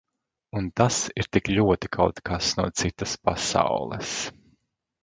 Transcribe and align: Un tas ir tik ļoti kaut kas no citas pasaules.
Un 0.59 0.69
tas 0.79 0.97
ir 1.23 1.29
tik 1.37 1.51
ļoti 1.57 1.91
kaut 1.99 2.23
kas 2.31 2.51
no 2.61 2.67
citas 2.83 3.17
pasaules. 3.29 4.19